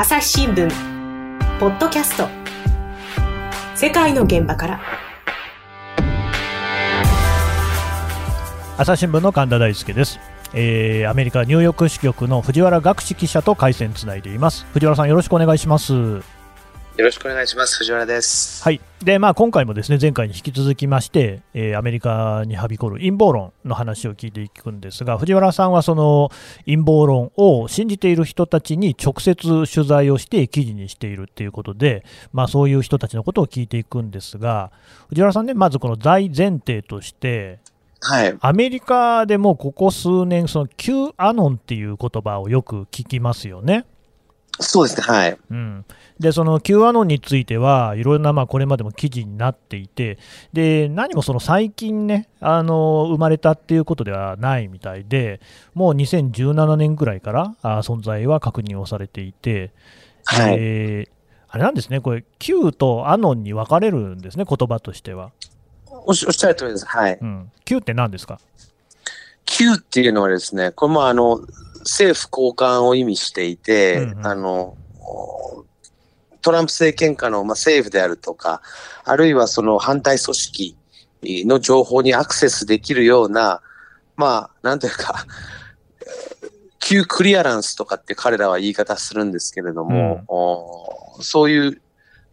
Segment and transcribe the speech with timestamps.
[0.00, 0.70] 朝日新聞。
[1.58, 2.28] ポッドキャスト。
[3.74, 4.80] 世界の現場から。
[8.76, 10.20] 朝日新聞の神田大輔です、
[10.54, 14.66] えーアメリカニューヨーク支局の藤原学士記者と回線つないでいます。
[14.72, 16.20] 藤原さんよろしくお願いします。
[16.98, 17.78] よろしくお願いします。
[17.78, 18.60] 藤原です。
[18.64, 26.30] はいでまあ、今回もですね前回に引き続きまして、えーアメリカにはびこる陰謀論の話を聞いていくんですが藤原さんはその
[26.64, 29.36] 陰謀論を信じている人たちに直接
[29.72, 34.72] 取材をして記事にしているっていうことで、まあ、そういう人たちのことを聞いていくんですが
[35.10, 37.60] 藤原さんねまずこの大前提として
[38.00, 38.36] はい。
[38.40, 43.86] アメリカでもここ数年、その Q アノンっていう言葉をよく聞きますよね。
[44.60, 45.06] そうですね。
[45.06, 45.38] はい。
[45.50, 45.84] うん、
[46.18, 50.18] で、その Q アノンについては、いろいろな、まあ、これまでも記事になっていて、
[50.52, 55.40] で、何もその最近ね、あの、生まれたっていうことではないみたいで、
[55.74, 59.70] もう2017年ぐらいからあ存在は確認をされていて、
[60.24, 60.56] はい。
[60.58, 61.18] えー
[61.50, 65.32] あれなんですね、これ、Q とアノンに分かれるんですね、言葉としては。
[65.86, 66.86] おっしおっしゃる通りです。
[66.86, 67.18] はい。
[67.20, 68.38] うん、Q って何ですか
[69.46, 71.40] ？Q っていうのはですね、これもあの、
[71.88, 75.64] 政府高官を意味していて、うんうんあの、お
[76.42, 78.62] トランプ政権下の、まあ、政府であるとか、
[79.04, 80.76] あるいはその反対組織
[81.22, 83.60] の情報にアクセスできるような、
[84.16, 85.26] まあ、なんというか、
[86.78, 90.22] Q クリアランスとかって彼らは言い方するんですけれども、
[91.18, 91.82] おそういう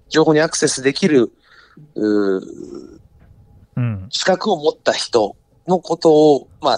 [0.10, 1.32] 情報にアクセスできる、
[1.96, 4.08] うん。
[4.10, 5.36] 資格を持った人
[5.68, 6.78] のことを、まあ、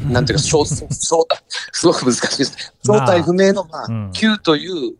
[0.10, 2.74] なんていうか、正正体、すごく難しいです。
[2.84, 4.94] 正体不明の、まあ、うん Q という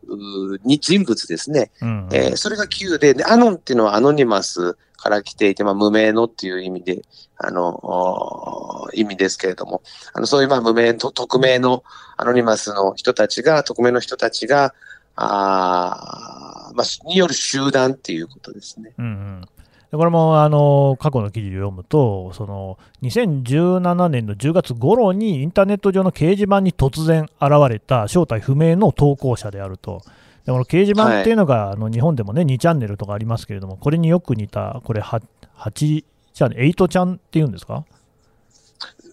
[0.65, 1.71] 人物ですね。
[1.81, 7.03] うんえーそれが Q で、で、アノンっていうのはアノニマスから来ていて、まあ、無名のっていう意味で、
[7.39, 11.83] あの、意味ですけれども、あの、そういう、まあ、無名と、匿名の
[12.17, 14.75] アノニマスの人たちが、匿名の人たちが、
[15.17, 18.93] あーまあ、による集団っていうことですね。
[18.99, 19.49] うんうん
[19.91, 30.03] でこれもあの過去の記事を読むと、その2017年の10月頃にインターネット上の掲示板に突然現れた正体不明の投稿者であると。
[30.47, 35.21] でこの掲示板っていうのが、あの日本でもね2チャンネルとかありますけれども、これによく似た、これは
[35.59, 37.85] 8チャンネル、8ちゃんっていうんですか？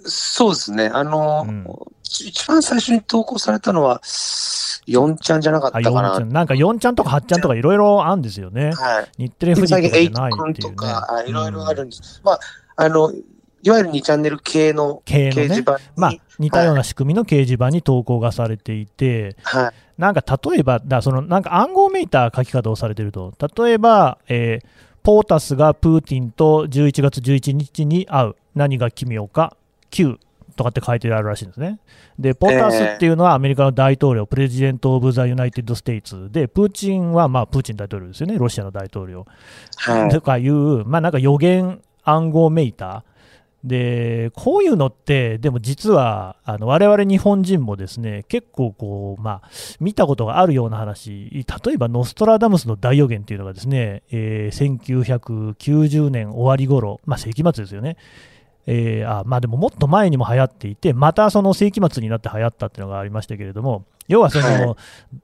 [0.08, 0.90] そうですね。
[0.94, 1.66] あの、うん
[2.10, 4.00] 一番最初に投稿されたのは、
[4.88, 6.14] 4ちゃんじゃなかっあたかな。
[6.14, 8.72] 4ちゃん、なんか4ちゃんとか8ちゃんとかいろいろあるんですよね。
[8.72, 9.24] はい。
[9.24, 10.76] 日テレ富士とかじゃない8君っていうね。
[10.76, 12.22] とか、あいろいろあるんです。
[12.24, 12.40] まあ、
[12.78, 19.74] あの、いわゆる2チャンネル系の掲示板に、まあ、似たような仕組みの掲示板に投稿がされていて、はい。
[19.98, 24.68] なんか例えば、だそのなんか暗号めいた書き方をされてると、例えば、えー
[25.04, 29.56] POTUS がプーティンと11月11日に会う、何が奇妙か、
[29.98, 30.20] Q
[30.56, 31.80] とかって書いてあるらしいんですね。
[32.20, 39.26] で、 POTUS っていうのはアメリカの大統領、 President of the United States で、プーチンはまあプーチン大統領ですよね、ロシアの大統領。
[39.78, 40.10] はい。
[40.10, 43.04] とかいう、まあ、なんか予言暗号めいた。
[43.64, 57.98] で、こういうのって、でも実は、あの我々日本人もですね、結構こう、まあ、見たことがあるような話、例えばノストラダムスの大予言っていうのがですね、えー1990年終わり頃、まあ、世紀末ですよね。
[58.68, 64.76] えーあまあ、でももっと前にも流行っていて、またその世紀末になって流行ったっていうのがありましたけれども、要はその、はい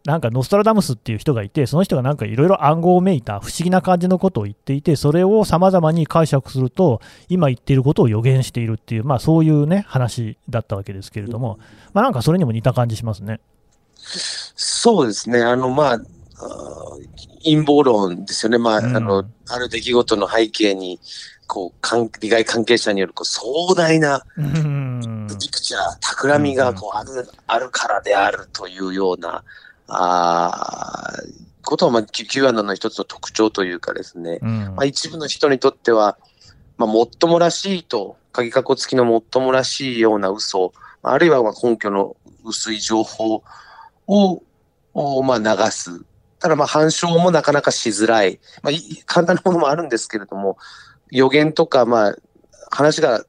[0.06, 11.60] なんかノストラダムスっていう人がいて、その人がなんかいろいろ暗号めいた不思議な感じのことを言っていて、それをさまざまに解釈すると、今言っていることを予言しているっていう、まあ、そういうね、話だったわけですけれども、
[11.94, 13.40] まあ、なんかそれにも似た感じしますね。
[13.96, 15.42] そうですね。
[15.42, 16.00] あの、まあ、
[17.44, 18.58] 陰謀論ですよね。
[18.58, 21.00] まあ、うんあの、ある出来事の背景に、
[21.48, 29.44] こう、関利害関係者によるこう壮大なうんピクチャー、企みがこうある、あるからであるというような、
[29.88, 36.18] あーことは、まあ、Q- アノンの一つの特徴というかですね、うんまあ、一部の人にとっては、
[36.78, 43.44] まあ、もっともらしいと、鍵かっこ付きのもっともらしいような嘘、あるいはまあ根拠の薄い情報
[44.08, 44.44] を、
[44.94, 46.02] をまあ流す。
[46.40, 48.40] ただまあ反証もなかなかしづらい。
[48.62, 50.58] まあ、い簡単なものもあるんですけれども、
[51.14, 52.16] 予言とか、まあ、
[52.72, 53.24] 話が、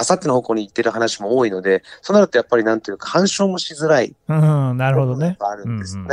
[0.00, 4.14] あさっての方向に行ってる話も多いので、そうなるとやっぱりなんていうか、反証もしづらい。
[4.28, 5.36] うん、なるほどね。
[5.40, 6.04] あるんですね。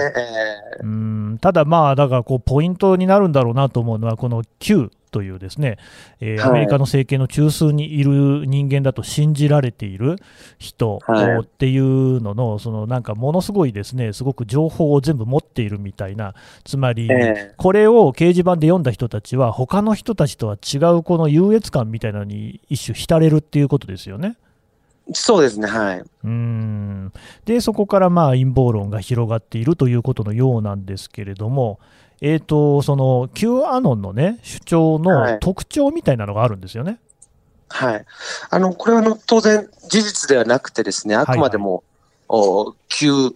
[0.82, 5.78] うんただ、まあ、だからこうポイントになるんだろうなと思うのは、この Q というですね、
[6.20, 10.18] えーはいアメリカの政権の中枢にいる人間だと信じられている
[10.58, 16.34] 人はいっていうのの、そのなんかものすごいですね、すごく情報を全部持っているみたいな、
[16.66, 17.16] つまり、え
[17.52, 24.36] えこれを掲示板で読んだ人たちは、他の人たちとは違うこの優越感みたいなのに一種浸れるっていうことですよね。
[25.14, 26.04] そうですね、はい。
[26.24, 27.12] うん
[27.46, 31.80] で、そこからまあ陰謀論が広がっているということのようなんですけれども、
[32.22, 37.00] えーと、その Q アノンのね、主張の特徴みたいなのがあるんですよね。
[37.70, 38.06] はい。
[38.50, 41.84] あの、これはの当然事実ではなくてですね、あくまでも、
[42.28, 43.36] はいはい、Q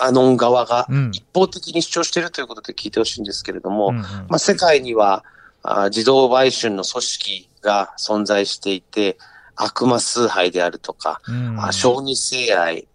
[0.00, 5.24] アノン側が一方的に主張しているということで聞いてほしいんですけれども、うんうん、まあ、世界には
[5.62, 9.16] あ自動売春の組織が存在していて、
[9.56, 12.86] 悪魔崇拝であるとか、うん、あ小児性愛、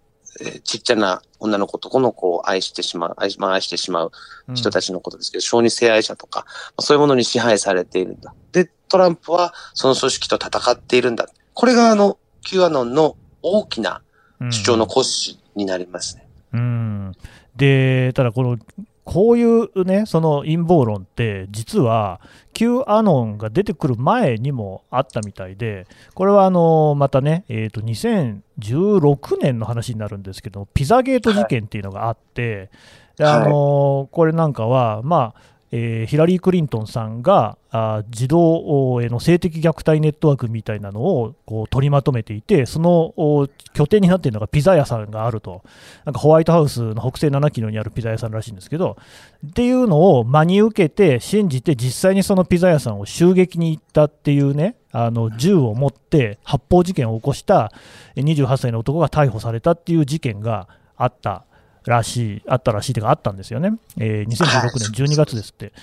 [0.41, 4.11] えー、ちっちゃな女の子、男の子を愛してしまう、愛,、まあ、愛してしまう
[4.53, 8.33] 人たちのことですけど、うん、小児性愛者とか、まあ、そういうものに支配されているんだ。
[8.51, 11.29] で、トランプはその組織と戦っているんだ。
[11.53, 14.01] これがあの、Q アノンの大きな
[14.49, 16.27] 主張の骨子になりますね。
[16.53, 17.11] うん、うん
[17.59, 18.57] で、ただこの
[19.09, 22.21] こういうね、その陰謀論って、実は
[22.53, 32.69] Q アノンが出てくる前にもあったみたいで、これはあのまたね、えー、と2016年の話になるんですけど、ピザゲート事件っていうのがあって、
[33.17, 37.57] はい、あのこれなんかは、まあ、えー、ヒラリー・クリントンさんが
[38.09, 43.13] 児童への性的虐待ネットワークみたいなのをこう取りまとめていて、その
[43.73, 45.63] 拠点になっているのがピザ屋さんがあると、
[46.05, 48.97] なんかホワイトハウスの北西7キロにあるピザ屋さんらしいんですけど、
[49.45, 57.71] っていうのを真に受けて、信じて、実際にそのピザ屋さんを襲撃に行ったっていうね、あの銃を持って発砲事件を起こした
[58.15, 60.67] 28歳の男が逮捕されたっていう事件が
[60.97, 61.45] あった。
[61.89, 65.73] らしい、あったらしいというか、あったんですよね、えー、2016年12月ですって。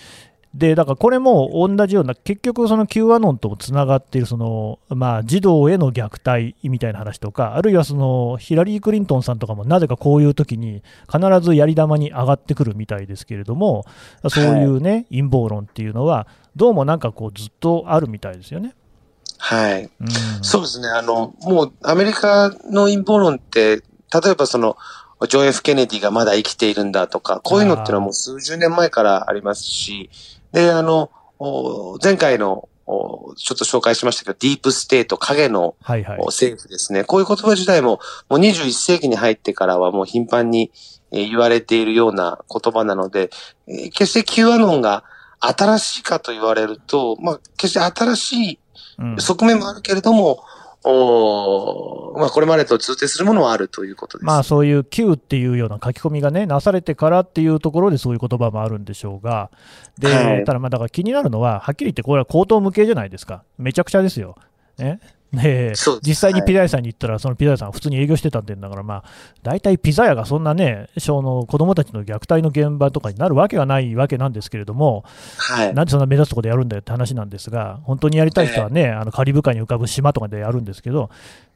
[0.57, 10.83] でだからこれも同じような、結局、その Q アノンともつながっているその、まあ、児童への虐待みたいな話とか、あるいはそのヒラリー・クリントンさんとかもなぜかこういう時に
[11.13, 13.85] 必ずやり玉に上がってくるみたいですけれども、
[14.31, 18.75] そういうね、陰謀論っていうのは、どうもなんかこうずっとあるみたいですよね。
[19.37, 20.09] はい、うん、
[20.43, 20.89] そうですね。
[20.89, 24.79] あの、もうアメリカの陰謀論って、例えばその、
[25.23, 30.11] ジョン・ F・ ケネディがまだ生きているんだとか、こういうのっていうのはもう数十年前からありますし、
[30.53, 31.11] で、あの、
[32.03, 35.75] 前回のちょっと紹介しましたけど、ディープステート、影の
[36.27, 37.07] 政府ですね、はいはい。
[37.07, 37.99] こういう言葉自体も、
[38.29, 40.71] もう21世紀に入ってからはもう頻繁に
[41.11, 43.31] 言われているような言葉なので、
[43.67, 45.05] 決して Q アノンが
[45.41, 48.59] 新しいかと言われると、まあ、決して新しい
[49.19, 50.45] 側面もあるけれども、
[50.89, 59.51] おまあ、これまでと通底するものはあるということです、まあ、そういう Q っていうような書き込みが、ね、なされてからっていうところでそういう言葉もあるんでしょうが、
[59.99, 64.37] で、はい、ただ、まあだから気になるのは、はっきり言って、これは口頭無形じゃないですか、めちゃくちゃですよ。
[64.79, 65.01] ね、
[65.37, 69.05] で、実際にピザ屋さんに行ったら、そのピザ屋さん普通に営業してたんだから、まあ、
[69.43, 75.05] 大体ピザ屋がそんなね、小の子供たちの虐待の現場とかになるわけがないわけなんですけれども、
[75.39, 81.11] はい、なんでそんな目立つところでやるんだよって話なんですが、本当にやりたい人はね、あのカリブ海に浮かぶ島とかでやるんですけど、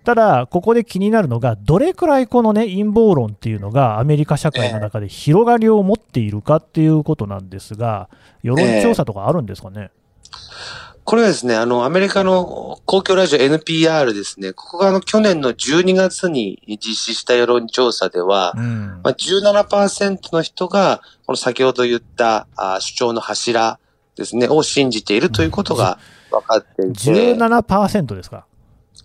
[0.04, 8.08] ただ、ここで気になるのが、どれくらいこのね、陰謀論っていうのがアメリカ社会の中で広がりを持っているかっていうことなんですが、
[8.42, 9.76] 世論調査とかあるんですかね？
[9.76, 23.80] えーこれはですね、あの、アメリカの公共ラジオ NPR ですね、ここがあの、去年の12月に実施した世論調査では、うん、まあ、17%の人が、この先ほど言ったあ主張の柱
[24.14, 25.98] ですね、を信じているということが
[26.30, 27.10] 分かっていて。
[27.10, 28.46] 17%ですか？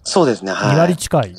[0.04, 0.76] そうですね、はい。
[0.76, 1.36] 2割近い。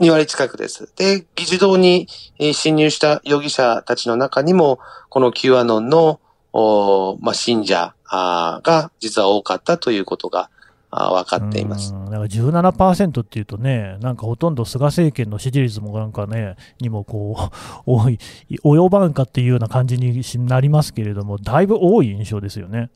[0.00, 0.90] 2割近くです。
[0.96, 2.08] で、議事堂に
[2.54, 4.78] 侵入した容疑者たちの中にも、
[5.10, 6.18] この Q アノンの
[6.54, 10.50] おまあ、信者が実は多かったということが
[10.90, 11.92] 分かっています。
[11.92, 17.50] なんか17%っていうとね、なんかほとんど菅政権の支持率もなんかね、にもこう、
[17.86, 18.18] 多い、
[18.50, 22.90] 及ばんかっていうような感じになりますけれども、だいぶ多い印象ですよね。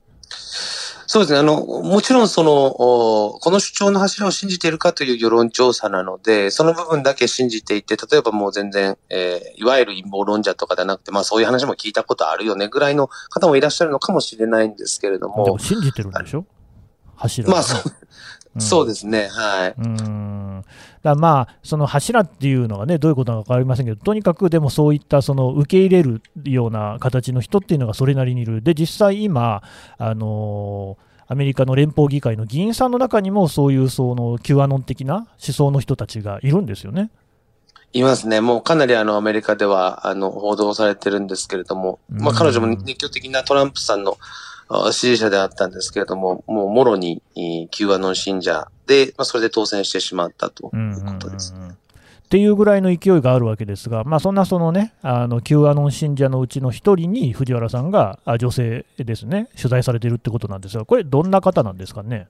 [1.15, 1.39] そうですね。
[1.39, 15.45] あの、もちろんその、この主張の柱を信じているかという世論調査なので、その部分だけ信じていて、例えばもう全然、えー、いわゆる陰謀論者とかではなくて、まあそういう話も聞いたことあるよねぐらいの方もいらっしゃるのかもしれないんですけれども。
[15.45, 16.47] でも信じてるんでしょ？
[17.15, 17.93] 柱、まあそう、
[18.55, 19.29] うん、そうですね。
[19.31, 19.75] はい。
[19.79, 20.65] うん
[21.03, 29.63] だまあ、その柱っていうのがね、どういうことなのか分かりませんけど、とにかくでもそういったその受け入れるような形の人っていうのがそれなりにいる、で実際今、
[29.99, 37.11] あのー、アメリカの連邦議会の議員さんの中にも、そういうその Q アノン的な思想の人たちがいるんですよね。
[37.93, 38.41] いますね。
[38.41, 44.19] もうかなりあのアメリカではあの報道されてるんですけれども、まあ彼女も熱狂的なトランプさんの
[44.93, 47.23] 支持者であったんですけれども、もうもろに
[47.71, 51.53] Q アノン信者で、まあ、それで当選してしまったということです。
[51.53, 51.79] うんうんうんうん
[52.25, 62.27] っていうぐらいの勢いがあるわけですが、まあ、そんなそのね、あの Q アノン信者のうちの一人に藤原さんが女性ですね、取材されているってことなんですが、これ、どんな方なんですかね？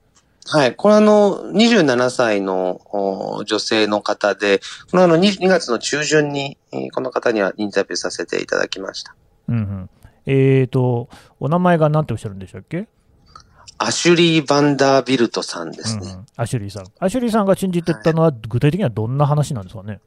[0.47, 0.75] はい。
[0.75, 4.59] これあの、27歳のお女性の方で、
[4.91, 9.15] このあの 2, 2月の中旬に、えーこの方にはインタビューさせていただきました。
[9.47, 9.89] うんうん。
[10.25, 12.87] えーと、お名前が何ておっしゃるんでしたっけ？
[13.77, 16.01] アシュリー・バンダービルトさんですね。
[16.03, 16.85] うんうんアシュリーさん。
[16.99, 19.99] アシュリーさんが信じてたのは、具体的にはどんな話なんですかね？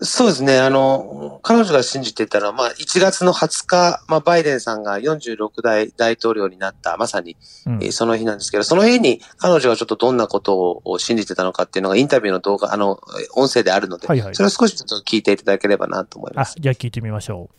[0.00, 0.60] そうですね。
[0.60, 16.54] あの、彼女が信じていたのは、まあ、1月の20日、まあ、バイデンさんが46代大統領になった、まさに、うんえーその日なんですけど、その日に彼女がちょっとどんなことを信じてたのかっていうのがインタビューの動画、あの、えー音声であるので、はいはいそれを少しちょっと聞いていただければなと思いまあす。
[16.60, 17.50] じゃあ聞いてみましょ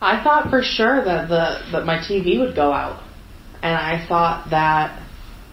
[0.00, 3.02] I thought for sure that the that my TV would go out,
[3.62, 5.02] and I thought that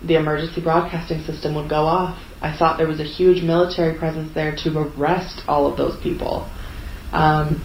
[0.06, 2.20] the emergency broadcasting system would go off.
[2.42, 6.50] I thought there was a huge military presence there to arrest all of those people.
[7.14, 7.64] Um,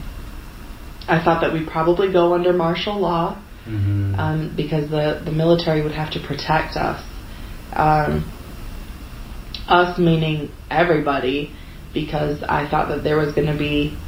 [1.08, 3.42] I thought that we'd probably go under martial law
[4.18, 7.02] um, because the the military would have to protect us.
[7.72, 8.30] Um,
[9.68, 11.54] us meaning everybody,
[11.92, 13.98] because I thought that there was going to be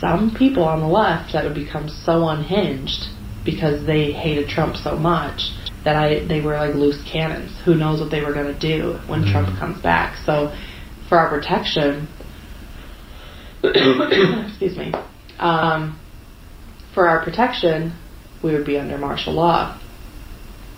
[0.00, 3.08] some people on the left that would become so unhinged
[3.44, 5.52] because they hated Trump so much
[5.84, 7.52] that I they were like loose cannons.
[7.64, 10.16] Who knows what they were going to do when Trump comes back?
[10.24, 10.54] So,
[11.08, 12.08] for our protection,
[13.64, 14.92] excuse me,
[15.38, 15.98] um,
[16.94, 17.94] for our protection,
[18.42, 19.78] we would be under martial law.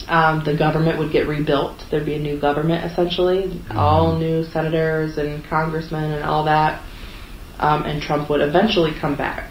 [0.08, 1.84] Um, the government would get rebuilt.
[1.90, 6.82] There'd be a new government essentially, all new senators and congressmen and all that
[7.62, 9.50] um, and Trump would eventually come back.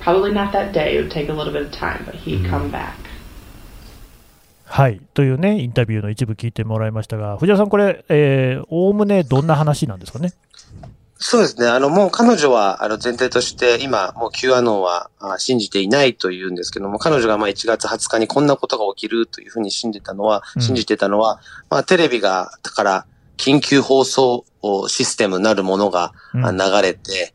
[0.00, 0.96] Probably not that day.
[0.96, 2.94] It would take a little bit of time, but he'd come back.
[2.94, 3.04] う。
[4.66, 5.00] はい。
[5.14, 10.32] というね、インタビューの一部聞いてもらいましたが、藤原さん、これ、えー、おおむねどんな話なんですかね？
[11.26, 11.68] そうですね。
[11.68, 21.40] あの、もう彼女は、あの、前提として、今、もう Q アノンはあ信じていないというんですけども、彼女がまあ1月20日にこんなことが起きるというふうに信じたのは、うん信じてたのは、
[21.70, 24.44] まあ、テレビが、だから、緊急放送
[24.88, 26.42] システムなるものが流
[26.82, 27.32] れて、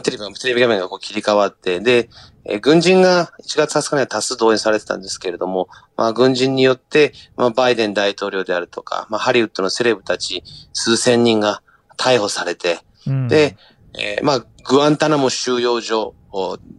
[0.00, 2.08] テレビ、テレビ画面がこう切り替わって、で、
[2.44, 11.62] えー軍人が1月20日には多数動員されてたんですけれども、まあ、軍人によって、まあ、バイデン大統領であるとか、まあ、ハリウッドのセレブたち数千人が
[11.96, 13.28] 逮捕されて、うん。
[13.28, 13.56] で、
[13.98, 16.14] えーまあ、グアンタナモ収容所、お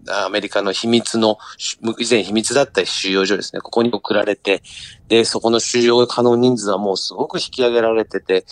[0.09, 3.61] アメリカの秘密の、し以前秘密だった収容所ですね。
[3.61, 4.61] ここに送られて、
[5.07, 8.45] で、そこの収容可能人数はもうすごく引き上げられてて、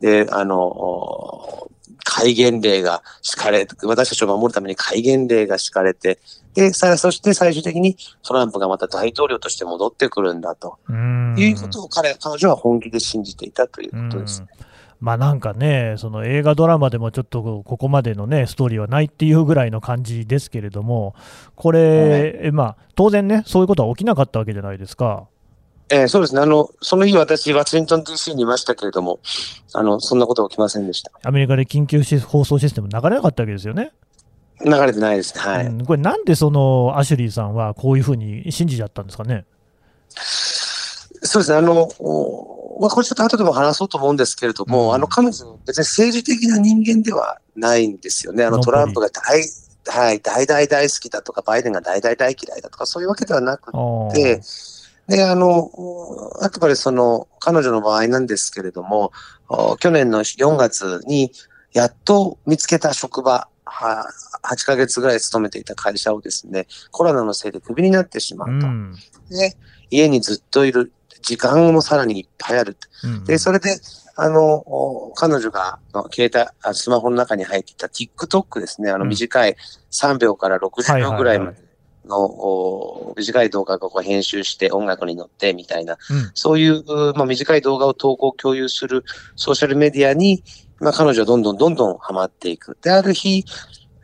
[0.00, 1.70] で、あの、お
[2.04, 6.18] 戒厳令が敷かれ、私たちを守るために戒厳令が敷かれて、
[6.54, 14.42] で、さそして最終的にトランプがまた大統領として戻ってくるんだとうんいうことを彼、彼女は本気で信じていたということです。
[14.42, 14.71] うん
[15.02, 21.16] まあなんかね、その映画ドラマでもちょっとここまでのね、ストーリーはないっていうぐらいの感じですけれども、
[21.56, 25.26] これ、えまあ当然ね、そういうことは起きなかったわけじゃないですか。
[25.90, 26.40] えーそうですね。
[26.40, 29.18] あの、その日私、ワシントン DC にいましたけれども、
[29.74, 31.10] あの、そんなこと起きませんでした。
[31.24, 33.90] アメリカで緊急放送システム流れなかったわけですよね？
[34.64, 35.40] 流れてないですね。
[35.42, 35.66] はい。
[35.66, 39.44] うんこれなんでそのアシュリーさんはこういうふうに信じちゃったんですかね？
[40.14, 41.58] そうですね。
[41.58, 48.44] あの、おまあ、これちょっと後でも話そうと思うんですけれども、うんあの、彼女、別に政治的な人間ではないんですよね。
[48.44, 49.44] あの、トランプが大、
[49.86, 53.72] はい、大大大好きだとか、バイデンが大大大嫌いだとか、そういうわけではなく
[54.14, 54.40] て、
[55.08, 59.12] で、あの、おあくまでその、彼女の場合なんですけれども、
[59.48, 61.32] お去年の4月に、
[61.72, 64.06] やっと見つけた職場、は
[64.42, 68.66] 8ヶ月ぐらい勤めていた会社をですね、コロナのせいでクビになってしまうと。
[68.66, 68.96] うん
[69.30, 69.56] で、
[69.90, 70.92] 家にずっといる。
[71.22, 72.76] 時間もさらにいっぱいある。
[73.04, 73.80] うんで、それで、
[74.16, 78.90] あの、お彼女が、の携帯あ、スマホの中に入っていた TikTok ですね。
[78.90, 79.56] あの、うん短い
[79.90, 81.62] 3秒から60秒ぐらいまはいで
[82.06, 89.04] の、お短い動画をこう編集して音楽に乗ってみたいな、うんそういう、うまあ、短い動画を投稿、共有する
[89.36, 90.42] ソーシャルメディアに、
[90.80, 92.76] まあ、彼女はどんどんどんどんハマっていく。
[92.82, 93.44] で、ある日、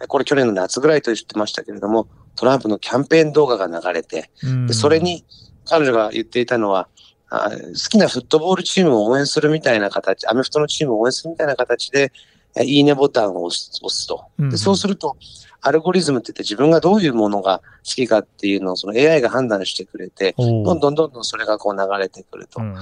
[0.06, 5.24] これ去年の夏ぐらいと言ってましたけれども、トランプのキャンペーン動画が流れて、うんでそれに
[5.64, 6.88] 彼女が言っていたのは、
[7.30, 7.56] あ好
[7.90, 12.12] きなフットボールチームを応援するみたいな形、アメフトのチームを応援するみたいな形で、
[12.56, 14.24] えいいねボタンを押す押すと。
[14.38, 15.16] うんでそうすると、
[15.60, 22.60] アルゴリズムって言って自分がどういうものが好きかっていうのをその AI が判断してくれて、どんどんどんどんそれがこう流れてくると。
[22.60, 22.74] うん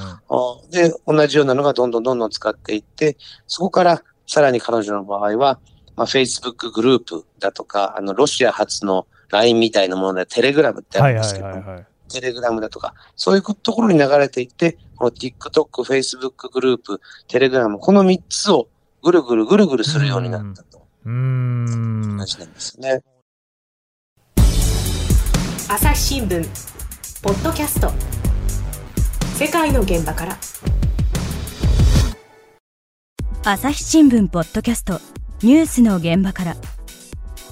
[0.70, 5.58] で、同じようなのがどんどんどんどん使っていって、そこからさらに彼女の場合は、
[5.96, 11.86] まあ、Facebook グループだとか、あの、ロシア発の LINE みたいなもので、テレグラムってあはいはいるんですけど、はいはい。
[12.08, 18.68] テレグラムだとか、そういうところに流れていって、この TikTok、Facebook グループ、テレグラム、この3つを
[19.02, 20.86] ぐるぐるぐるぐるするようになったと。
[21.04, 22.16] うーん。
[22.16, 23.02] 話なんですよね。
[25.68, 26.46] 朝日新聞
[27.22, 27.90] ポッドキャスト
[29.34, 30.36] 世界の現場から
[33.44, 35.00] 朝日新聞ポッドキャスト
[35.42, 36.56] ニュースの現場から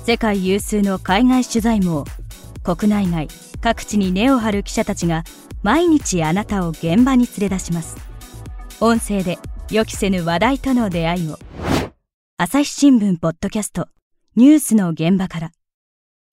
[0.07, 2.05] 世界有数の海外取材網
[2.65, 3.29] 国内外
[3.61, 5.23] 各地に根を張る記者たちが
[5.63, 7.97] 毎日あなたを現場に連れ出します。
[8.81, 9.39] 音声で
[9.71, 11.39] 予期せぬ話題との出会いを。
[12.39, 13.89] 朝日新聞ポッドキャスト
[14.35, 15.53] ニュースの現場から。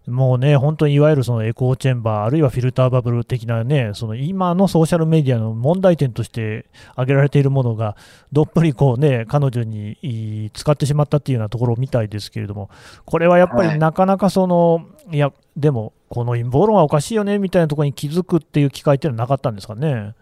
[0.08, 7.96] もうね、本当にいわゆるそのエコーチェンバー、あるいはフィルターバブル的なね、その今のソーシャルメディアの問題点として挙げられているものが、
[8.32, 12.72] どっぷりこうね、彼女に使ってしまったっていうようなところみたいですけれども、
[13.06, 14.82] これはやっぱりなかなかその、は
[15.12, 20.16] い、いや、でも、この陰謀論はおかしいよねみたいなところに気づくっていう機会っていうのはなかったんですかね？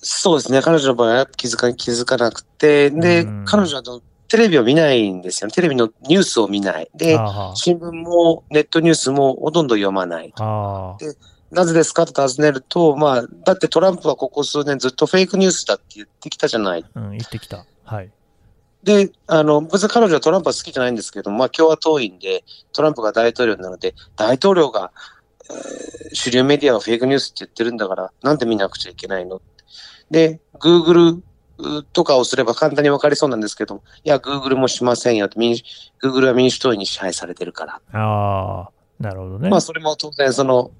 [0.00, 3.82] そうですね、彼女の場合は気づか気づかなくて、で、彼女は
[4.28, 5.52] テレビを見ないんですよね。
[5.52, 6.90] テレビのニュースを見ない。
[6.94, 7.18] で、
[7.54, 10.96] 新聞もネットニュースもほとんど読まないと。
[11.00, 11.14] で
[11.50, 16.84] なぜですかと尋ねると、まあ、だってトランプはここ数年ずっとフェイクニュースだって言ってきたじゃない。
[16.94, 17.64] うん、言ってきた。
[17.84, 18.10] はい。
[18.84, 22.44] で、あの、別に彼女はトランプは好きじゃないんですけど、まあ、共和党員で、
[22.74, 24.92] トランプが大統領なので、大統領が、
[25.50, 29.40] えー、主流メディアはフェイクニュースって言ってるんだから、なんで見なくちゃいけないの？
[30.10, 31.22] で、Google
[31.92, 38.00] とかをすれば簡単に分かりそうなんですけど、いや、グーグルもしませんよグーグルは民主党員に支配されてるから。
[38.00, 39.48] ああ、なるほどね。
[39.48, 40.70] まあ、それも当然、その、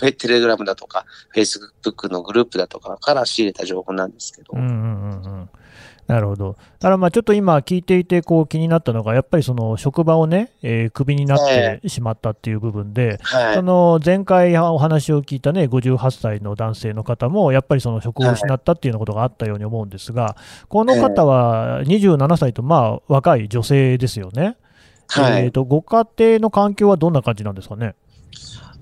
[0.00, 4.52] テレグラムだとか、フェイスブックのグループだとかから仕入れた情報なんですけど。
[4.54, 5.50] うんうんうんうん。
[6.08, 6.52] なるほど。
[6.52, 20.34] だからまあちょっと今聞いていてこう気になったのが、やっぱりその職場をね、えー、クビになってしまったっていう部分で、はい、その前回お話を聞いたね、58歳の男性の方も、やっぱりその職を失ったっていうようなことがあったように思うんですが、
[20.68, 24.56] この方は27歳とまあ若い女性ですよね。
[25.08, 27.94] はい、えーと、ご家庭の環境はどんな感じなんですかね？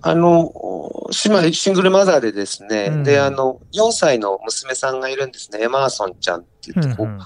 [0.02, 0.85] あの、
[1.24, 7.18] 姉妹、シングルマザーでですね、うん、で、あの、4歳の娘さんがいるんですね、エマーソンちゃんって言って、うんうん、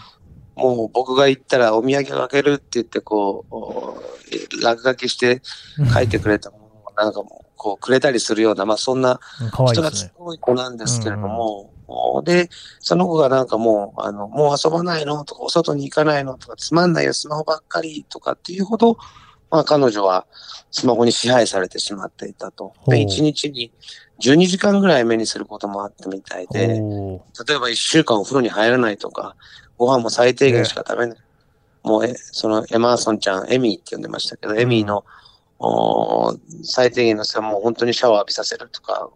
[0.56, 5.42] もう僕が行ったらお土産をあげるって言って、こう、落書きして
[5.92, 9.20] 書いてくれたものをなんかもう、こう、くれたりするような、まあそんな
[9.72, 11.72] 人がすごい子なんですけれども、
[12.24, 12.48] で、
[12.80, 18.96] その子がなんかもう、あの、もう遊ばないのとか、お外に行かないのとか、つまんないよ、スマホばっかりとかっていうほど、
[19.50, 20.26] まあ彼女は
[20.70, 22.72] スマホに支配されてしまっていたと。
[22.86, 23.72] で、1日に
[24.20, 26.78] 12時間ぐらい目にすることもあったみたいで、例え
[27.58, 29.36] ば1週間お風呂に入らないとか、
[29.78, 31.18] ご飯も最低限しか食べない。
[31.82, 35.04] もうえ、そのエマーソンちゃん、エミーって呼んでましたけど、エミーの、
[35.58, 39.10] お最低限のはもう本当にシャワー浴びさせるとか、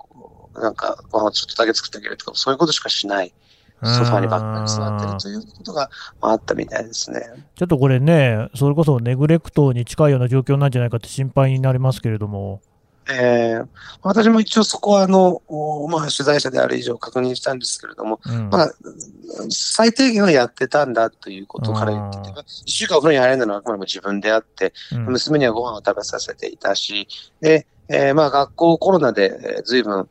[0.54, 3.32] なんかご飯をちょっとだけ作ってあげるとか、そういうことしかしない。
[3.84, 7.20] ソファにばっかり座ってるということがあったみたいですね。
[7.54, 12.60] ちょっとこれね、それこそネグレクトに近いような状況なんじゃないかって心配になりますけれども。
[13.06, 13.68] えー、
[14.02, 15.42] 私も一応そこはあの、
[15.90, 18.74] まあ、取材者である以上確認したんですけれども、うん、まあ、
[19.50, 27.06] 最低限はやってたんだということから言ってて、一週間お風呂に入れるのはあくまでも自分であって、うん、娘にはご飯を食べさせていたし、
[27.40, 30.08] で、えー、まあ学校コロナで随分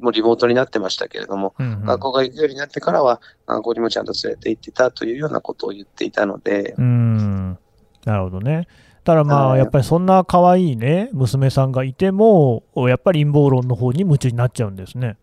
[0.00, 6.74] もうリモートになってましたけれども、うんうん、学校が行くようになってからは、学校にもちゃんと連れて行ってたというようなことを言っていたので。
[6.76, 7.58] うん
[8.04, 8.66] なるほどね。
[9.04, 15.18] ただまあ、やっぱりそんな可愛いね、娘さんがいても、やっぱり陰謀論の方に夢中になっちゃうんですね。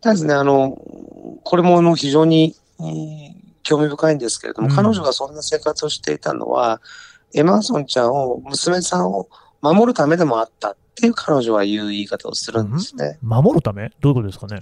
[0.00, 0.80] ただですね、あの、
[1.44, 6.80] これもあの非常に、えー、興味深いんですけれども、うん、彼女がそんな生活をしていたのは、
[7.34, 9.28] エマーソンちゃんを、娘さんを
[9.60, 13.18] 守るためでもあったっていう彼女は言う言い方をするんですね。
[13.22, 13.90] 守るため？
[14.00, 14.60] どういうことですかね？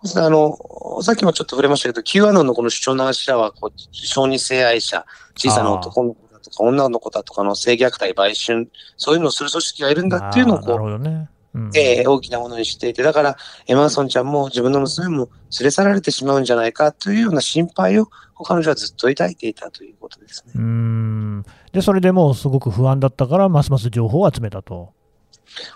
[0.00, 0.56] あの、
[1.02, 5.04] さっきもちょっと触れましたけど、Q アノンのこの主張の柱は、こう、小児性愛者、
[5.36, 11.28] 小さな男の子だとか、女の子だとかの性虐待、売春、そういうのをする組織がいるんだっていうのを、こう、ね。
[11.54, 18.08] うん、えー、大きなものにしていて、だから、エマーソンちゃんも自分の娘も連れ去られてしまうんじゃないかというような心配を、
[18.44, 20.52] 彼女はずっと抱いていたということですね。
[20.56, 24.92] うんで、それでもうすごく不安だったから、ますます情報を集めたと。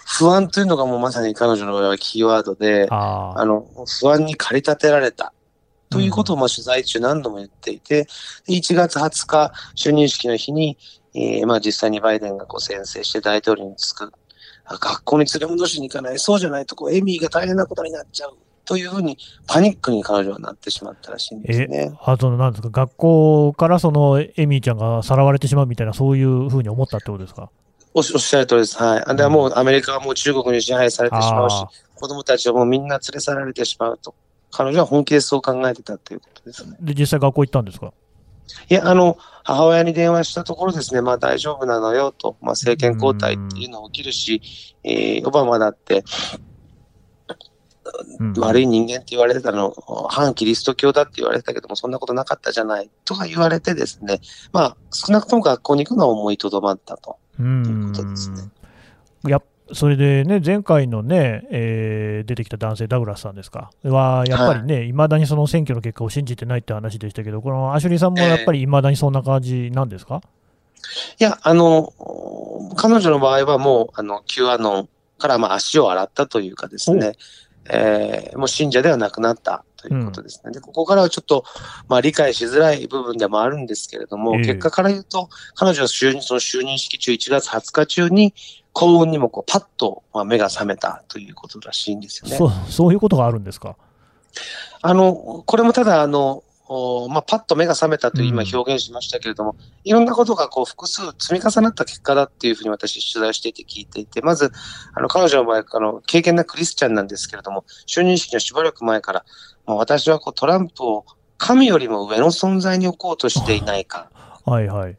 [0.07, 3.67] 不安というのがもうまさに彼女の場合はキーワードで、あの、
[4.01, 5.33] 不安に駆り立てられた。
[5.91, 8.07] ということをまあ取材中何度も言っていて、
[8.49, 10.79] 1月20日、就任式の日に、
[11.15, 14.13] えー、まあ実際にバイデンがこう宣誓して大統領に就く。
[14.65, 16.19] 学校に連れ戻しに行かない。
[16.19, 18.37] そうじゃないとこうエミーが大変なことになっちゃう。
[18.73, 21.93] というふうにパニックに彼女はなってしまったらしいんですね。
[22.01, 27.51] あと、なんですか、学校からそのエミーちゃんがさらわれてしまうみたいな、そういうふうに思ったってことですか？
[27.93, 28.79] おっしゃる通りです。
[28.83, 29.17] はい。
[29.17, 31.55] で、もうアメリカはもう中国に支配されてしまうし、
[31.97, 34.15] 子供たちはもうみんな連れ去られてしまうと。
[34.51, 36.79] 彼女は本気でそう考えてたっていうことですね。
[36.81, 37.93] で、実際学校行ったんですか？
[38.71, 44.41] いや、あの、母親に電話したところですね、まあ大丈夫なのよと、まあ政権交代っていうの起きるし、
[44.83, 46.03] えー、オバマだって、
[46.37, 46.52] うん
[48.39, 49.75] 悪い人間って言われてたの、
[50.09, 54.21] 反キリスト教だって言われてたけども、そんなことなかったじゃないとか言われてですね、
[54.53, 57.19] まあ、少なくとも学校に行くのは思いとどまったと。
[57.39, 58.43] ういうことですね。
[58.43, 64.93] んやそれでね、前回のね、えー出てきた男性、ダグラスさんですか、はやっぱりね、い。
[64.93, 70.21] まだにその選挙の結果を信じてないって話でしたけど、このアシュリーさんもやっぱりいまだにそんな感じなんですか、
[71.19, 71.93] いや、あの、
[72.77, 77.15] 彼女の場合はもう、あの、Q アノンからまあ足を洗ったというかですね、
[77.71, 80.53] えーもう信者ではなくなったということですね。
[80.53, 81.45] で、ここからはちょっと、
[81.89, 88.35] まあ理解しづらい部分でもあるんですけれども、ええ結果から言うと、彼女は就任、その就任式中1月20日中に、
[88.73, 92.37] 幸運にもこうパッとまあ目が覚めたということらしいんですよね。
[92.37, 93.77] そうそういうことがあるんですか？
[94.81, 96.43] あの、これもただ、あの、
[96.75, 104.51] おまあ、パッと目が覚めたと今うん表現しましたけれども、いろんなことがこう複数積み重なった結果だっていうふうに私取材していて聞いていて、まず、
[104.95, 109.25] あの、彼女の場合、あの、敬虔なクリスチャンなんですけれども、就任式のしばらく前から、
[109.67, 111.05] まあ、私はこうトランプを
[111.37, 114.11] 神よりも上の存在に置こうとしていないか。
[114.47, 114.97] はいはい。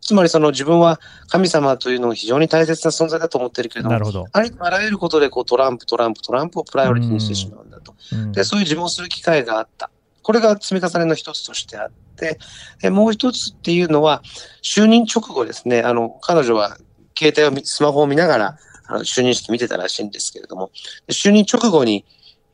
[0.00, 4.26] つまりその自分は神様というのを非常に大切な存在だと思ってるけれども、なるほど。
[4.32, 7.94] ありとあらゆることでこうトランプ、トランプ、トランプをプライオリティにしてしまうんだと。
[8.12, 9.90] うんで、そういう自分をする機会があった。
[10.24, 12.38] これが積み重ねの一つとしてあって、
[12.80, 14.22] でもう一つっていうのは、
[14.62, 16.76] 就任直後ですね、あの、彼女は
[17.16, 20.72] 携帯を見、スマホを見ながら、あの、就任式見てたらしいんですけれども、
[21.06, 22.04] で就任直後に、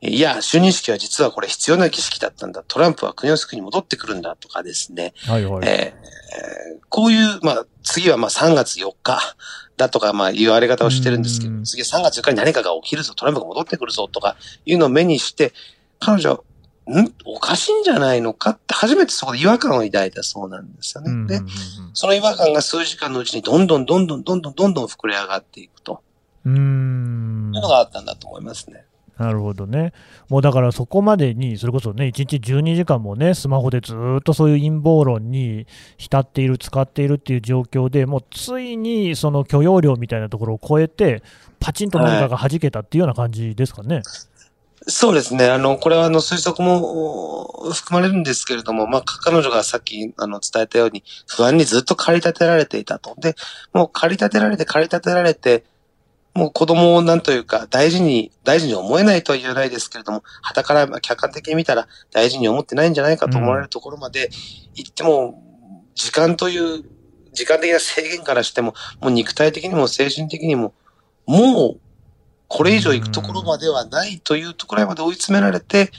[0.01, 2.63] いや、就任式は実はこれ必要な儀式だったんだ。
[2.67, 5.13] トランプは国を救いに戻ってくるんだとかですね。
[5.25, 5.67] はいはい。
[5.67, 6.11] えー
[6.91, 9.35] こういう、まあ、次はまあ3月4日
[9.77, 15.53] だとか、まあ言われ方をしてるんですけど、うん次3月4日に何かが起きるぞ、トランプが戻ってくるぞとかいうのを目にして、
[15.99, 16.39] 彼女は、
[16.87, 17.13] ん？
[17.25, 21.09] おかしいんじゃないのかって初めてそこで違和感を抱いたそうなんですよね。
[21.09, 21.49] でうんうんうん、
[21.93, 26.01] その違和感が数時間のうちにどんどんどんどんどんどんどんどん膨れ上がっていくと
[26.45, 28.85] うんいうのがあったんだと思いますね。
[29.21, 29.93] なるほどね。
[30.29, 35.67] もうだからそこまでに、それこそね、1日12時間もね、スマホでずーっとそういう陰謀論に
[35.97, 41.21] 浸っている、使っているっていう状況で、もうついにその許容量みたいなところを超えて、
[41.59, 44.01] パチンと何かが弾けたっていうような感じですかね。
[44.87, 45.45] そうですね。
[45.45, 53.15] あの、これはあの推測も含まれるんですけれども、まあ、彼女がさっきあの伝えたように、不安にずっと駆り立てられていたと。
[53.19, 53.35] で、
[53.73, 55.63] もう駆り立てられて駆り立てられて、
[56.33, 64.29] もう子供をなんというか大事に、大事に思えないとは言えないですけれども、旗から客観的に見たら大事に思ってないんじゃないかと思われるところまで
[64.73, 65.43] 行っても、
[65.93, 66.83] 時間という、
[67.33, 70.73] 時間的な制限からしても、もう肉体的にも精神的にも、
[71.27, 71.79] もう、
[72.53, 75.89] これ以上行くところまではないというところまで追い詰められて、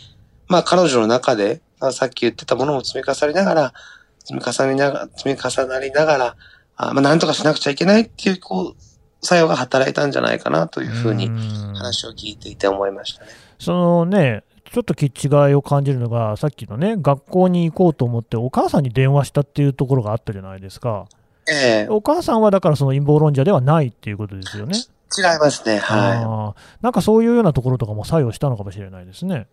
[0.49, 3.75] まあ彼女の中で、まあさっき言ってたものも積み重ねながら、
[4.23, 6.37] 積み重ねながら、積み重なりながら、
[6.77, 13.31] あまあなんとかしなくちゃいけないっていう、こう、作用が働いたんじゃないかなというふうにん話を聞いていて思いましたね。
[13.59, 21.07] そのね、ちょっと気違いを感じるのが、さっきのね、学校に行こうと思って、お母さんに電話したっていうところがあったじゃないですか。
[21.49, 24.75] ええお母さんはだからその陰謀論者ではないっていうことですよね。
[25.17, 25.79] 違いますね。
[25.79, 26.83] はい。
[26.83, 29.49] なんかそういうようなところとかも作用したのかもしれないですね。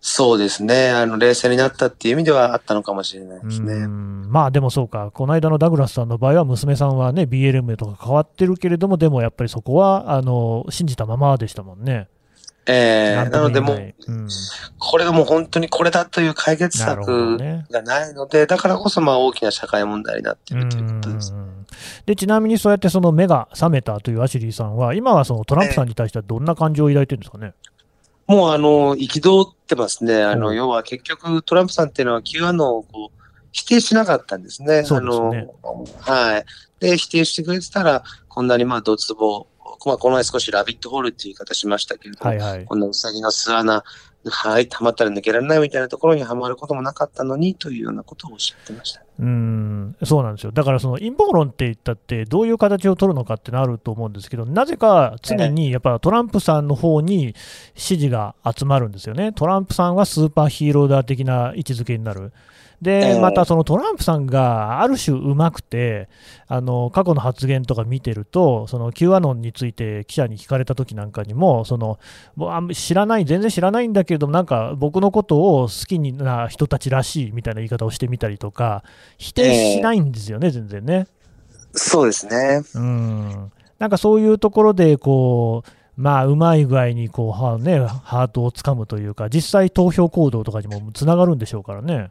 [0.00, 0.90] そうですね。
[0.90, 3.86] あの、冷静になったっていう意味ではあったのかもしれないですうね。
[3.86, 12.08] んまあでもそうか、この間のダグラスさんの場合は、娘さんはね、BLM とか変わってるけれども、でもやっぱりそこはあの信じたままでしたもんね。
[12.70, 14.28] ええなんとなのでもううん、
[14.78, 17.66] これがもう本当にこれだという解決策ね。
[17.70, 21.32] がないので、だからこそまあ大きな社会問題になっているということです。
[21.32, 21.47] うん
[22.06, 27.54] でちなみにそうやってその目が覚めたというアシュリーさんは、今はそのトランプさんに対してはどんな感情を抱いてるんですかね？
[28.26, 30.22] もうあの、憤ってますね。
[30.22, 33.18] あの、うん要は結局トランプさんっていうのは Q アノンをこう
[33.52, 34.84] 否定しなかったんですね。
[34.84, 35.48] そうですね
[36.00, 36.44] はい。
[36.78, 39.47] で、否定してくれてたら、こんなにまあ、ドツボ、
[39.86, 42.64] まあ、この前少しラビットホールっていう言い方しましたけれども、はいはい。
[42.64, 43.84] こんなウサギの巣穴、
[44.24, 49.02] はい、溜まったら抜けられないみたいなところにはまることもなかったのにというようなことをおっしゃってました。
[49.20, 50.52] うん、そうなんですよ。
[50.52, 57.34] だからその陰謀論って言ったって、どういう形を取るのかってのあると思うんですけど、なぜか常にやっぱトランプさんの方に
[57.74, 59.32] 支持が集まるんですよね。
[59.32, 62.32] トランプさんはスーパーヒーローだ的な位置づけになる。
[62.80, 66.08] で、ええまたそのトランプさんがある種うまくて、
[66.46, 71.98] あの過去の発言とか見てると、その Q アノンについて記者に聞かれた時なんかにも、その
[72.36, 78.84] もうあん知らない、全然知らないんだけれども、なんか僕のことを好きな人たちらしいみたいな言い方をしてみたりとか、
[79.16, 81.06] 否定しないんですよね、全然ね。
[81.72, 82.62] そうですね。
[82.74, 83.52] うん。
[83.78, 92.10] なんかそういうところで、こう、まあ、うまい具合にこう、はね、ハートをつかむというか、実際投票行動とかにもつながるんでしょうからね。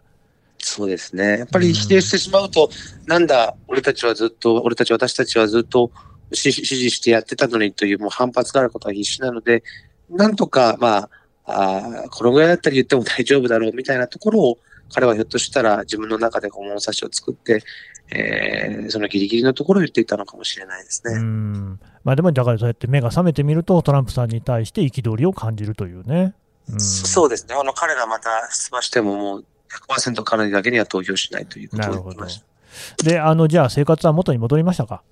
[0.60, 1.40] そうですね。
[1.40, 2.70] やっぱり否定してしまうと、
[3.06, 5.92] なんだ、俺たちはずっと、俺たち、私たちはずっと
[6.34, 9.64] 支支持してやってたのにというもう反発があることは必死なので、
[10.10, 11.10] なんとか、まあ、
[11.46, 14.58] あこのぐらいだったら言っても大丈夫だろうみたいなところを、
[14.90, 17.62] 彼はひょっとしたら自分の中でこう物差しを作って、
[18.10, 21.14] えー、そのギリギリのところを言っていたのかもしれないですね。
[21.16, 26.34] うんまあ、でも、だからそうやって目が覚めてみると、トランプさんに対して憤りを感じるというね。
[26.72, 27.56] うん、そうですね。
[27.56, 29.46] あの、彼らまた出馬してももう
[29.90, 33.04] 100%彼だけには投票しないということを言ってました。
[33.04, 35.04] で、あの、じゃあ生活は元に戻りましたか？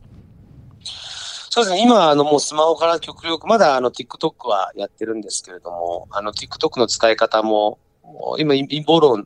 [1.49, 1.82] そうですね。
[1.82, 7.80] 今、あの、もうスマホから極力、まだあの、TikTok はやってるんですけれども、あの、TikTok の使い方も、
[8.38, 9.25] 今、陰謀論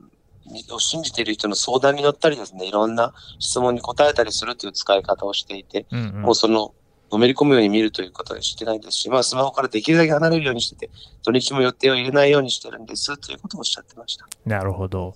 [0.71, 6.73] を信じている人の相談に乗ったりですね、いろんな質問に答えたりするという使い方をしていて、うんうん、もうその、
[7.11, 10.89] のめり込むように見るということはしてないですし、まあ、スマホからできるだけ離れるようにしてて、
[11.23, 14.25] 土日も予定を入れないようにしてるんですということをおっしゃってました。
[14.45, 15.15] なるほど。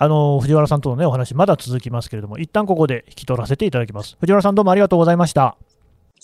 [0.00, 4.16] あの藤原さんとの、ね、お話、まだ続きますけれども、一旦ここで引き取らせていただきます。
[4.20, 5.56] 藤原さん、どうもありがとうございました。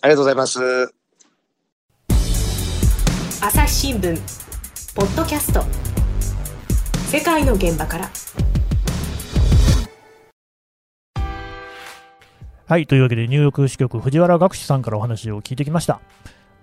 [0.00, 0.94] ありがとうございます。
[3.42, 4.16] 朝日新聞
[4.94, 5.64] ポッドキャスト
[7.08, 8.43] 世界の現場から。
[12.66, 16.00] はい、というわけで、ニューヨーク支局、藤原学士さんからお話を聞いてきました。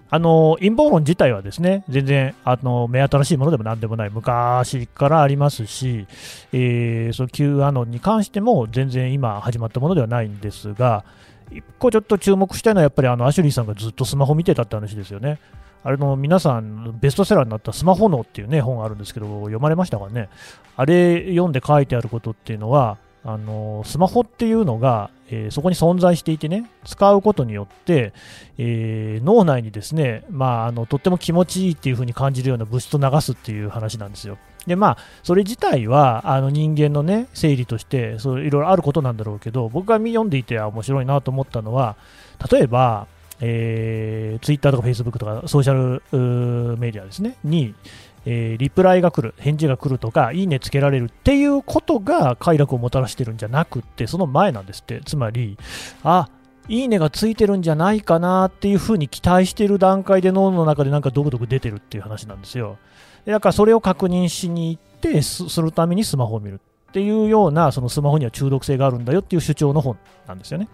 [0.09, 6.05] あの陰謀論自体はですね全然あの目新しいものでもなんでもない昔からありますし、
[6.51, 11.05] えー、その Q アノンに関しても全然今始まったものではないんですが
[11.49, 15.39] 一個ちょっと注目したいのはやっぱりあのアシュリーさんがずっとスマホ見てたって話ですよね。
[15.83, 20.29] あれの皆さん、ベストセラーになったスマホ脳っていうね本があるんですけど、読まれましたかね。
[20.77, 28.13] あれ読んで書いてあることっていうのは、あのスマホっていうのが、えー、そこに存在していてね、使うことによって、
[28.57, 34.37] えー、脳内にですね、まあ、あのとっても気持ちいいっていう風に感じるような物質を流すっていう話なんですよ。
[34.65, 41.95] でまあ、それ自体はあの人間の、ね、生理としてそういろいろあることなんだろうけど僕が読んでいて面白いなと思ったのは
[42.51, 43.07] 例えば、
[43.39, 47.73] えー、Twitter とか Facebook とかソーシャルメディアですねに、
[48.25, 55.01] えー、リプライが来る、返事が来るとか、いいねつけられるっていうことが快楽をもたらしてるんじゃなくって、その前なんですって。
[55.05, 55.57] つまり、
[56.03, 56.29] あ、
[56.67, 62.77] いいねがついてるんじゃないかなっていうふうに期待してる段階で脳の中でなんかドクドク出てるっていう話なんですよ。
[63.25, 70.67] だからそれを確認しに行ってするためにスマホを見るっていうようなそのスマホには中毒性があるんだよっていう主張の本なんですよね。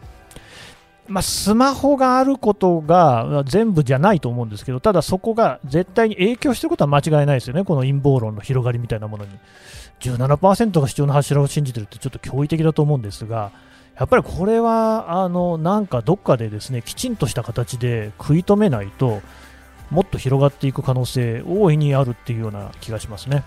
[1.08, 9.32] まあ、スマホがあることが全部じゃないと思うんですけど、ただそこが絶対に影響してることは間違いないですよね、この陰謀論の広がりみたいなものに。
[10.00, 13.52] 17%が主張の柱を信じてるってちょっと驚異的だと思うんですが、
[13.98, 19.22] やっぱりこれは、あの、なんかどっかでですね、きちんとした形で食い止めないと、
[19.90, 23.44] もっと広がっていく可能性、大いにあるっていうような気がしますね。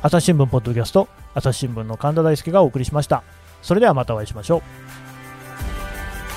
[0.00, 3.22] 朝日新聞ポッドキャスト、朝日新聞の神田大輔がお送りしました。
[3.60, 4.58] それではまたお会いしましょ
[5.04, 5.07] う。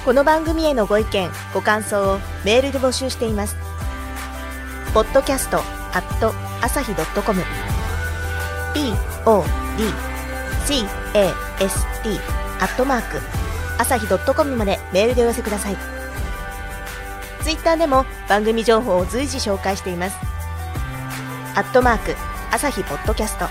[0.04, 3.56] この番組へのご意見ご感想をメールで募集しています。
[4.96, 5.62] ポッドキャストア
[6.02, 7.44] ット朝日ドットコム。
[8.74, 8.90] podcast
[12.60, 13.20] アットマーク
[13.78, 15.78] 朝日ドットコムまでメールでお寄せください。
[17.44, 20.18] ツイッターでも番組情報を随時紹介しています。
[21.56, 22.16] アットマーク
[22.52, 23.46] 朝日ポッドキャスト。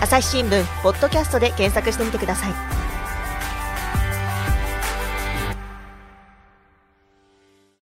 [0.00, 2.75] 朝日新聞ポッドキャストで検索してみてください。